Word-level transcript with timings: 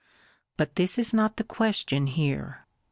But 0.57 0.77
this 0.77 0.97
is 0.97 1.13
not 1.13 1.37
the 1.37 1.43
ques 1.43 1.85
tion 1.87 2.07
here. 2.07 2.65